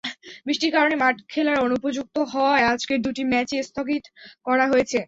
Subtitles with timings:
[0.45, 4.03] বৃষ্টির কারণে মাঠ খেলার অনুপযুক্ত হওয়ায় আজকের দুটি ম্যাচই স্থগিত
[4.47, 4.97] করা হয়েছে।